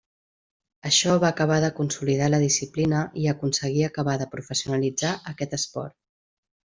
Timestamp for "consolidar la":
1.81-2.39